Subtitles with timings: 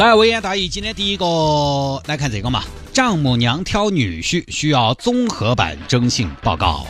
[0.00, 6.86] 来，微言大义，今天第一个来看这个嘛，丈母娘挑女婿需要综合版征信报告，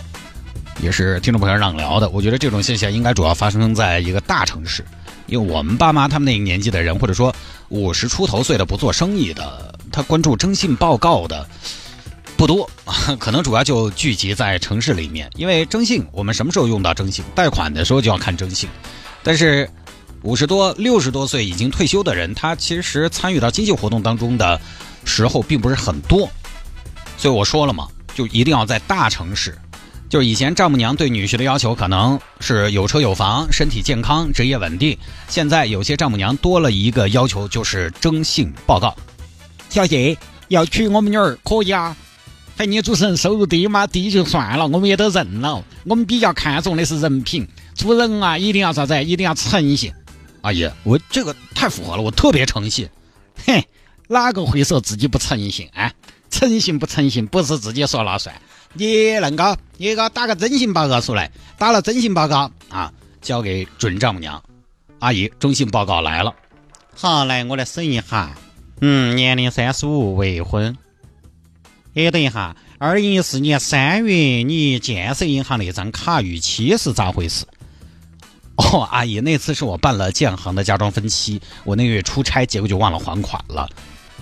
[0.80, 2.09] 也是听众朋友让聊的。
[2.10, 4.84] 我觉得这种现象应该主要发生在一个大城市，
[5.27, 7.34] 因为我们爸妈他们那个年纪的人，或者说
[7.70, 11.45] 五十出头岁的不做生意的，他关注征信报告的
[12.36, 12.70] 不多，
[13.19, 15.28] 可能主要就聚集在城市里面。
[15.34, 17.24] 因为征信，我们什么时候用到征信？
[17.34, 18.69] 贷款的时候就要看征信，
[19.24, 19.69] 但是。
[20.23, 24.61] 五十多、六十多岁已经退休的人，他其实参与到经济活动当中的
[25.05, 26.31] 时候并不是很多，
[27.17, 29.56] 所以我说了嘛，就一定要在大城市。
[30.11, 38.95] 就是以前丈母娘对女婿的要求可能是有车有房、身体健康、职业稳定，现在有些丈母娘多了一个要求，就是征信报告。
[39.69, 41.97] 小谢要娶我们女儿可以啊，
[42.56, 45.64] 反你主持人收入低嘛，低就算了，我们也都认了。
[45.84, 49.05] 我们比较看重的是人品，做人啊一定要啥子？
[49.05, 49.92] 一定要诚信。
[50.42, 52.88] 阿姨，我这个太符合了，我特别诚信。
[53.46, 53.64] 嘿，
[54.08, 55.92] 哪个会说自己不诚信啊？
[56.30, 58.34] 诚信不诚信不是自己说了算。
[58.72, 64.42] 你恁个，你给我打个征信报告出来，打了征信报告啊，交给准丈母娘。
[65.00, 66.34] 阿姨，征信报告来了。
[66.94, 68.34] 好，来我来审一下。
[68.80, 70.77] 嗯，年龄三十五，未婚。
[71.94, 77.44] 哎，等一下，二零一四年三月你建设银行那张卡逾期是咋回事？
[78.61, 83.69] 哦，阿姨，那次是我办了建行的家装分期，我那个月出差，结果就忘了还款了。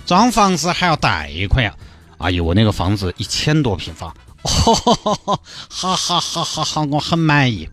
[0.07, 1.75] 装房子还要贷款呀？
[2.19, 4.15] 阿姨，我那个房子一千多平方。
[4.45, 7.69] 哈哈哈哈哈哈，我很满意。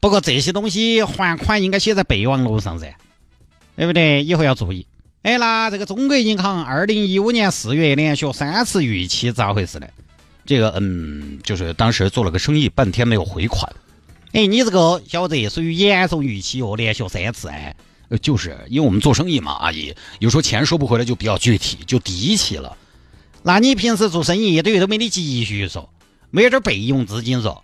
[0.00, 2.92] 不过这些东西还款应该写在备忘录上噻，
[3.76, 4.24] 对不对？
[4.24, 4.84] 以后要注意。
[5.22, 9.86] 哎，那这个中国银行二零一五年四月连续三次逾期，咋回事呢？
[10.44, 13.72] 这个，嗯，就是当时做了个生意，半天没有回款。
[14.32, 17.76] 哎，你这个小子属于严重逾期哦，连续三次哎，
[18.08, 22.76] 呃，就是因为我们做生意嘛，阿姨有时候钱收不回来就比较具体，就低期了。
[23.42, 25.88] 那你平时做生意一个月都没得积蓄嗦，
[26.30, 27.60] 没有点备用资金嗦？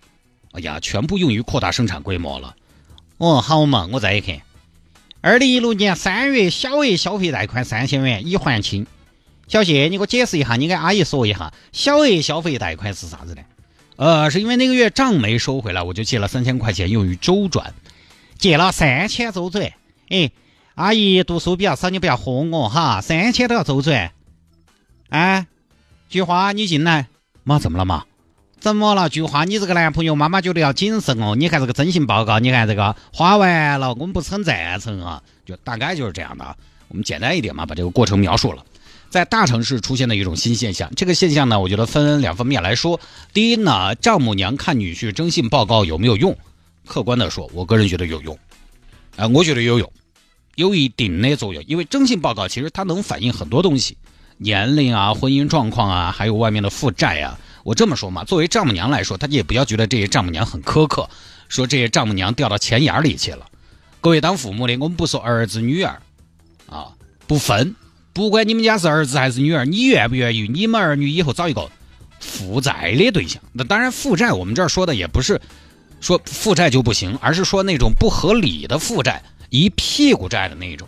[0.51, 2.55] 哎呀，全部用于扩大生产规模了。
[3.17, 4.39] 哦，好嘛，我再一看，
[5.21, 8.85] 二零一六年三月小额消费贷款三千元已还清。
[9.47, 13.41] 小谢，你给我解释一下，你给阿姨说一下，小额消费贷款是啥子呢？
[13.99, 17.73] 呃，是因为那个月账没收回来，我就借了三千块钱用于周转，
[18.37, 19.73] 借了三千周转。
[20.07, 20.31] 哎，
[20.75, 24.13] 阿姨读书比较少，你不要哄我哈，三千都要周转。
[25.09, 25.47] 哎，
[26.07, 27.07] 菊花，你进来。
[27.43, 28.05] 妈，怎么了妈？
[28.61, 29.09] 怎么了？
[29.09, 31.35] 菊花，你这个男朋友，妈妈觉得要谨慎哦。
[31.35, 35.21] 你看这个征信报告，你看这个花完了，我们不是很赞成啊。
[35.45, 36.55] 就大概就是这样的，
[36.87, 38.63] 我们简单一点嘛，把这个过程描述了。
[39.09, 42.99] 在大城市出现的一种新现象，这个现象呢，我觉得分两方面来说。
[43.33, 46.37] 第一呢，丈母娘看女婿征信报告有没有用？
[46.85, 48.37] 客观的说，我个人觉得有用。
[49.15, 49.91] 啊，我觉得有用，
[50.55, 51.63] 有一定的作用。
[51.67, 53.97] 因为征信报告其实它能反映很多东西，
[54.37, 57.39] 年龄啊、婚姻状况啊，还有外面的负债啊。
[57.63, 61.09] 我这么说嘛，作为丈母娘来说，她也不要觉得这些丈母娘很苛刻，
[61.47, 63.45] 说这些丈母娘掉到钱眼里去了。
[64.01, 66.01] 各位当父母的，我们不说儿子女儿，
[66.67, 66.93] 啊，
[67.27, 67.75] 不分。
[68.13, 71.69] 不管你们家是儿子还是女儿，你愿不愿意你们儿女以后找一个
[72.19, 73.41] 负债的对象？
[73.53, 75.39] 那当然，负债我们这儿说的也不是
[76.01, 80.87] 说负债就不行，而是说那种不合理的负债，一屁股债的那种。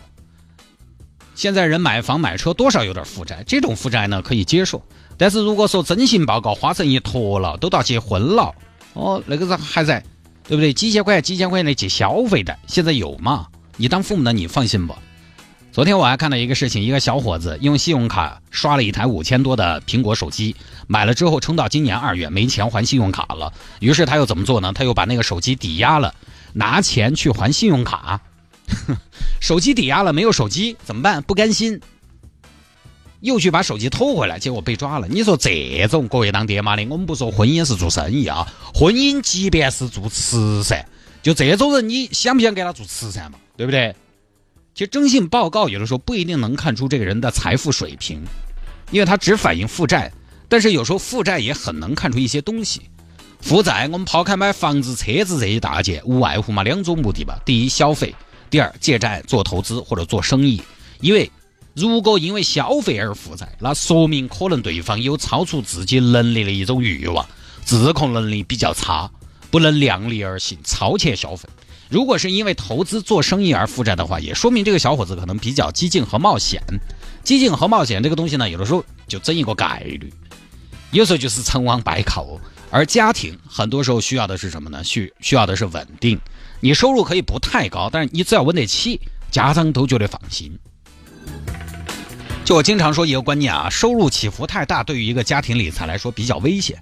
[1.34, 4.82] 现在人买房买车多少有点负债，这种负债呢可以接受。
[5.16, 8.54] 但是如果说征信报告花成一坨了，都到结婚了，
[8.92, 10.04] 哦，那个是还在，
[10.46, 10.72] 对不对？
[10.72, 13.46] 几千块几千块钱的借消费贷，现在有嘛？
[13.78, 14.94] 你当父母的你放心不？
[15.72, 20.54] 昨天我还看到一个事情，一个小伙子用信用卡刷了一台五千多的苹果手机，
[20.86, 24.70] 买了之后撑到今年二月没钱还信用卡了，于是他又怎么做呢？
[24.74, 26.14] 他又把那个手机抵押了，
[26.52, 28.20] 拿钱去还信用卡。
[29.40, 31.22] 手机抵押了没有手机怎么办？
[31.22, 31.80] 不甘心，
[33.20, 35.08] 又去把手机偷回来，结果被抓了。
[35.08, 40.84] 你说这种各位当爹妈的，我们不说婚姻是做生意啊，婚姻即便是做慈善，
[41.22, 43.38] 就这种人，你想不想给他做慈善嘛？
[43.56, 43.94] 对不对？
[44.74, 48.22] 其实征信报告有的时候不一定能看出这个人的财富水平，
[48.90, 50.10] 因为它只反映负债。
[50.48, 52.82] 但是有时候负债也很能看出一些东西。
[53.40, 58.14] 负债，我们抛开买房子、车子这一大件，无外乎嘛两种目的吧：第一，消费；
[58.50, 60.62] 第二，借债做投资或者做生意，
[61.00, 61.30] 因为
[61.74, 67.26] 如果因为消费而负债，那说明可能对方有超出自己能力的一种欲望，
[67.64, 69.10] 自控能力比较差，
[69.50, 71.48] 不能量力而行，超前消费。
[71.92, 76.62] 如果是因为投资做生意而负债的话，也说明这个小伙子可能比较激进和冒险。
[77.22, 80.10] 激进和冒险这个东西呢，有的时候就争一个概率，
[80.90, 82.40] 有时候就是成王败寇。
[82.70, 84.82] 而家庭很多时候需要的是什么呢？
[84.82, 86.18] 需需要的是稳定。
[86.60, 88.98] 你收入可以不太高，但是你只要稳得起，
[89.30, 90.58] 家长都觉得放心。
[92.42, 96.80] 就我经常说一个观念啊，收入起伏太大，对于一个家庭理财来说比较危险。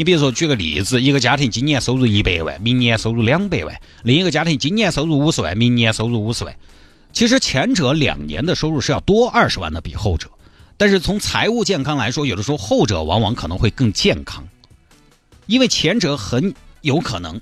[0.00, 6.56] 你比如说举个例子，一个家庭今年收入一百万，明年收入两百万；另一个家庭今年收入五十万，明年收入五十万。
[7.12, 10.30] 其实前者两年的收入是要多二十万的，比后者。
[10.78, 14.42] 但是从财务健康来说，有的时候后者往往可能会更健康。
[15.44, 17.38] 因为前者很有可能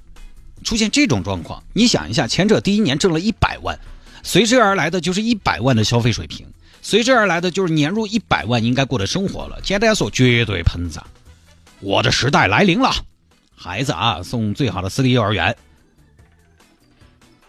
[0.64, 3.78] 出现这种状况，你想一下，前者第一年挣了一百万，
[4.25, 6.44] 随之而来的就是一百万的消费水平，
[6.82, 9.60] 随之而来的就是年入一百万应该过的生活了。
[9.62, 11.06] 简单说，绝对膨胀。
[11.81, 12.91] 我的时代来临了，
[13.55, 15.57] 孩子啊，送最好的私立幼儿园。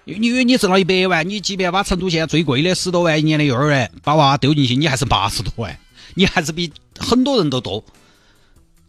[0.06, 5.80] 你因为你挣了一百万，你即便把成都现在最贵的十多万一年的幼儿园把娃丢进去，你还是八十多万，
[6.16, 7.84] 你还是比很多人都多。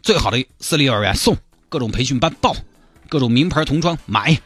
[0.03, 1.37] 最好的私立幼儿园送。
[1.69, 2.53] 各种培训班报，
[3.09, 4.37] 各种名牌童装买。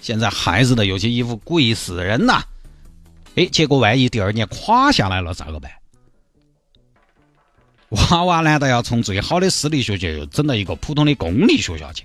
[0.00, 2.42] 现在孩子的有些衣服贵死人呐！
[3.36, 5.70] 哎，结果万一第二年垮下来了咋个办？
[7.90, 12.04] 娃娃难道要从最好的私立学校又整到一个普通的公立学校去？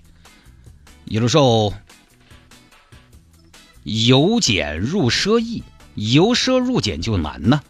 [1.06, 1.74] 有的时候
[3.84, 5.64] 由俭入奢易，
[5.96, 7.62] 由奢入俭就难呢，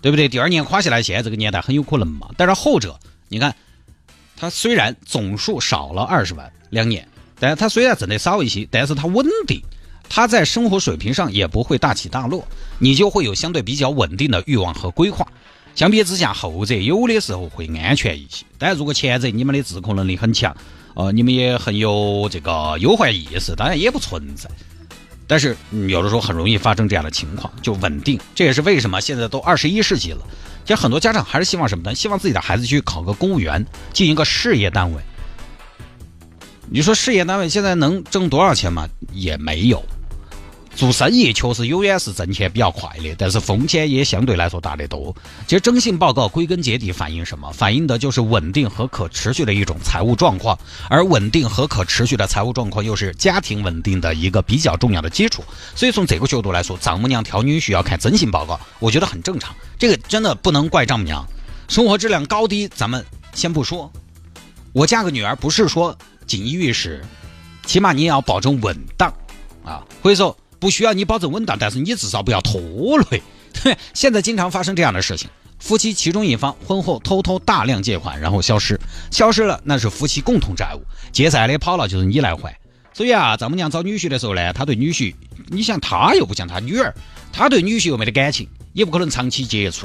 [0.00, 0.28] 对不对？
[0.28, 2.28] 第二年垮下来，现在这个年代很有可能嘛。
[2.36, 3.54] 但是后者，你看。
[4.34, 7.06] 他虽然总数少了二十万两年，
[7.38, 9.62] 但是他虽然挣得少一些，但是他稳定，
[10.08, 12.44] 他在生活水平上也不会大起大落，
[12.80, 15.24] 你就会有相对比较稳定的欲望和规划。
[15.74, 18.44] 相比之下，后者有的时候会安全一些。
[18.58, 20.54] 但如果前者你们的自控能力很强，
[20.94, 24.50] 呃，你们也很有这个忧患意识，当然也不存在。
[25.26, 25.56] 但是
[25.88, 28.20] 有的时候很容易发生这样的情况，就稳定。
[28.34, 30.20] 这也是为什么现在都二十一世纪了。
[30.64, 31.94] 其实很多家长还是希望什么呢？
[31.94, 33.64] 希望自己的孩子去考个公务员，
[33.94, 35.00] 进一个事业单位。
[36.68, 38.86] 你说事业单位现在能挣多少钱吗？
[39.12, 39.82] 也没有。
[40.74, 45.14] 做生意确实永远是挣钱比较快的，但是风险也相对来说大得多。
[45.46, 47.52] 其实征信报告归根结底反映什么？
[47.52, 50.58] 反映的就是稳定和可持续的一种财务状况，
[50.88, 55.44] 而稳定和可持续的财务状况又是家庭稳定的一个比较重要的基础。
[55.74, 59.54] 所以从这个角度来说，丈母娘挑女婿要看征信报告，我觉得很正常。
[59.78, 61.22] 这个真的不能怪丈母娘，
[61.68, 63.04] 生活质量高低咱们
[63.34, 63.92] 先不说。
[64.72, 65.96] 我嫁个女儿不是说
[66.26, 67.04] 锦衣玉食，
[67.66, 69.12] 起码你也要保证稳当
[69.62, 70.34] 啊，所以说。
[70.62, 73.20] 不需要你保证稳当，但是你至少不要拖累。
[73.94, 75.28] 现在经常发生这样的事情：
[75.58, 78.78] 夫妻其中一方婚后偷偷大量借款，然后消失，
[79.10, 80.80] 消失了那是夫妻共同债务，
[81.10, 82.56] 借债的跑了就是你来还。
[82.94, 85.12] 所以啊，丈母娘找女婿的时候呢，他对女婿，
[85.48, 86.94] 你想他又不像他女儿，
[87.32, 89.84] 他对女婿又没得感情，也不可能长期接触。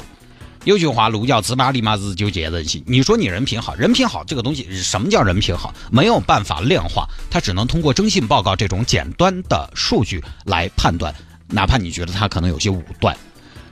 [0.64, 2.82] 有句话，路遥知马力嘛，日久见人心。
[2.86, 5.72] 你说你人品好，人品好这个东西，什么叫人品好？
[5.90, 11.14] 没有办法量化，它只能通过征信报告这种简单的数据来判断。
[11.46, 13.16] 哪怕你觉得他可能有些武断，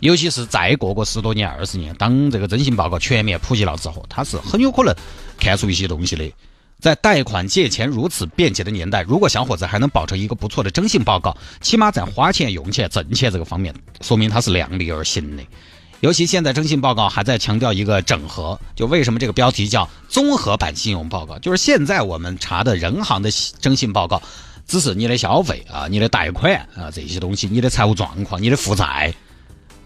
[0.01, 4.95] 尤其是再过个十多年、二十年，当这个征信报告全面普及了之后，他是很有可能
[5.39, 6.33] 看出一些东西的。
[6.81, 15.43] 在贷款借钱如此便捷的年代，如果小伙子还能保持一个不错的征信报告，起码在花钱、用钱、挣钱这个方面，说明他是量力而行的。
[16.01, 21.39] 尤其现在征信报告还在强调一个整合，就为什么这个标题叫综合版信用报告？
[21.39, 24.21] 就是现在我们查的人行的征信报告，
[24.67, 29.15] 只是你的消费啊、你的贷款啊这些东西、你的财务状况、你的负债。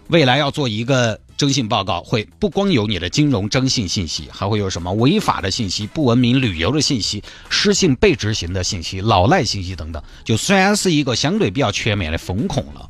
[0.09, 12.89] 未来要做一个征信报告，会不光有你的金融征信信息，还会有什么违法的信息、不文明旅游的信息、失信被执行的信息、老赖信息等等，就算是一个相对比较全面的风控了。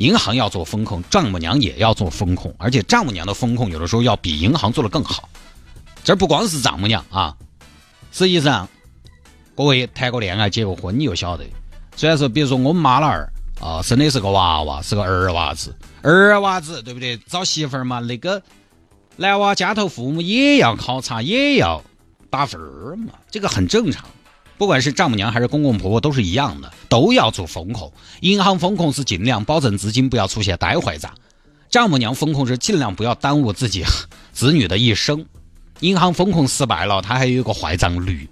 [0.00, 5.28] 银行要做风控，丈母娘也要做风控，而且丈母娘的风控有的时候要比银行做的更好。
[6.02, 7.36] 这不光是丈母娘啊，
[8.10, 8.66] 实际上
[9.54, 11.44] 各位谈过恋爱、结过婚，你就晓得。
[11.96, 13.30] 虽然说，比如说我们妈老儿
[13.60, 17.18] 啊，生的是个娃娃，是个儿娃子，儿娃子对不对？
[17.26, 18.42] 找媳妇儿嘛，那个
[19.16, 21.82] 男娃家头父母也要考察，也要
[22.30, 24.06] 打分儿嘛，这个很正常。
[24.60, 27.90] 不管是丈母娘还是公公婆婆都是一样的，都要做风控。
[28.20, 31.10] 银行风控是尽量保证资金不要出现呆坏账，
[31.70, 33.82] 丈母娘风控是尽量不要耽误自己
[34.34, 35.24] 子女的一生。
[35.80, 38.28] 银行风控失败了，它还有一个坏账率，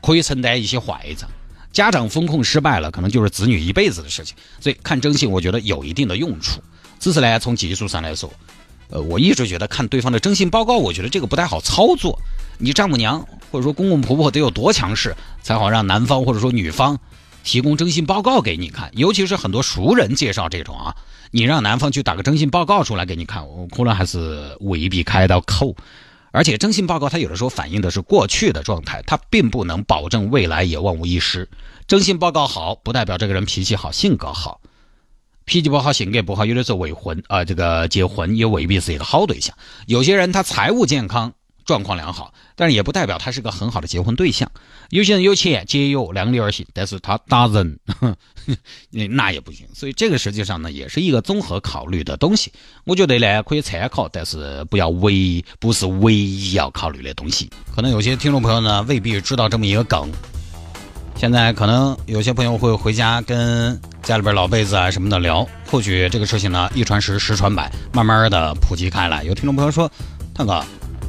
[0.00, 1.28] 可以承担一些坏账。
[1.72, 4.36] 家长风控失败了，可能就是子女一辈子的事情。
[4.60, 6.60] 所以看征信，我觉得有一定的用处。
[7.00, 8.32] 只是呢，从技术上来说，
[8.92, 12.20] 呃，我一直觉得看对方的征信报告，我觉得这个不太好操作。
[12.58, 16.98] 你丈母娘或者说公公婆婆得有多强势，才好让男方或者说女方
[17.42, 18.90] 提供征信报告给你看？
[18.92, 20.94] 尤其是很多熟人介绍这种啊，
[21.30, 25.74] 你让男方去打个征信报告出来给你看，我可能还是未必开到口。
[26.30, 31.48] 而且征信报告它有的时候反映的是过去的状态，它并不能保证未来也万无一失。
[31.86, 34.60] 征信报告好，不代表这个人脾气好、性格好。
[35.44, 39.56] 脾气不好、性格不好，有的时候未婚啊，这个结婚也未必是一个好对象。
[39.86, 41.32] 有些人他财务健康
[41.64, 44.50] 状况良好，但是也不代表他是个很好的结婚对象。
[44.90, 47.78] 有些人有钱、节约、量力而行，但是他打人，
[48.90, 49.66] 那也不行。
[49.72, 52.52] 所以这个实际上呢，也是一个综合考虑的东西。
[52.84, 57.48] 我觉得呢，可以参考，但是不要唯不是唯一要考虑的东西。
[57.74, 60.10] 可能有些听众朋友呢，未必知道这么一个梗。
[61.22, 69.22] 现在可能有些朋友会回家跟家里边老辈子啊什么的聊，或许这个事情呢一传十，十传百，慢慢的普及开来。
[69.22, 69.88] 有听众朋友说，
[70.34, 70.60] 探哥，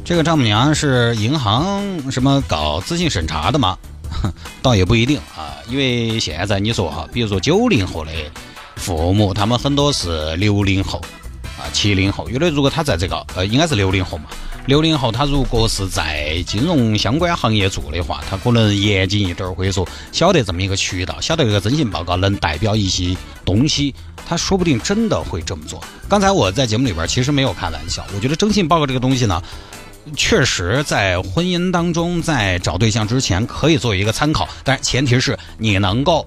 [0.06, 3.76] 这个丈母娘是银行什么搞资信审查的吗？
[4.62, 8.12] 倒也不一定啊，因为现在你说哈，比如说九零后的
[8.76, 11.02] 父母，他们很多是六零后
[11.58, 14.26] 啊，七零后，有的如果他在这个呃，应该是六零后嘛。
[14.66, 23.94] 六零后，他如果是在金融相关行业做的话，他可能严谨一点，或者说晓得这么一个渠道，晓得这个征信报告能代表一些东西，
[24.26, 25.84] 他说不定真的会这么做。
[26.08, 29.44] 刚才我在节目里边其实没有开玩笑，我觉得征信报告这个东西呢，
[30.16, 36.26] 确实在婚姻当中，在找对象之前可以作为一个参考，但是前提是你能够，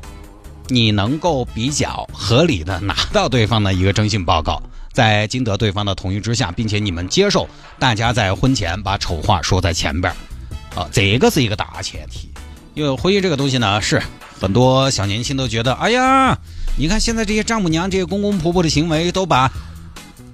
[0.69, 4.63] 你能够比较合理的拿到对方的一个征信报告。
[4.97, 7.47] 在经得对方的同意之下，并且你们接受，
[7.79, 12.31] 大家在婚前把丑话说在前边儿啊，这个是一个大前提。
[12.73, 14.03] 因为婚姻这个东西呢，是
[14.41, 16.39] 很多小年轻都觉得，哎呀，
[16.79, 19.53] 你看现在这些丈母娘、这些公公婆婆的行为，都把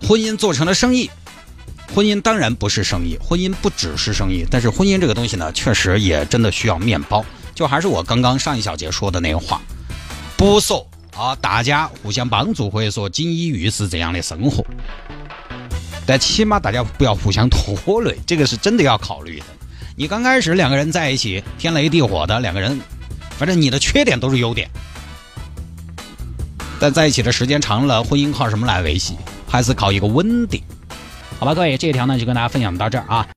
[0.07, 1.11] 婚姻做成了生意。
[1.93, 7.25] 婚姻当然不是生意，婚姻不只是生意，但是婚姻这个东西呢，确实也真的需要面包。
[7.53, 9.61] 就还是我刚刚上一小节说的那个话，
[10.37, 10.87] 不受。
[11.17, 14.65] 啊，大家互相帮助，或者说锦衣玉食这样的生活，
[16.07, 19.47] 但起码大家不要互相拖累，这个是真的要考虑的。
[19.95, 22.81] 你刚开始两个人在一起天雷地火的，两个人，
[23.39, 24.69] 反正你的缺点都是优点，
[26.81, 29.15] 但在一起的时间长了，婚姻靠什么来维系？
[29.47, 30.63] 还是靠一个稳定？
[31.39, 33.29] 好吧，各位，这一条呢就跟大家分享到这儿啊。